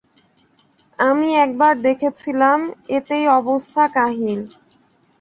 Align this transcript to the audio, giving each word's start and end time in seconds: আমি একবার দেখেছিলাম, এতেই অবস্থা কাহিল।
আমি 0.99 1.29
একবার 1.37 1.73
দেখেছিলাম, 1.87 2.59
এতেই 2.89 3.25
অবস্থা 3.39 3.83
কাহিল। 3.95 4.39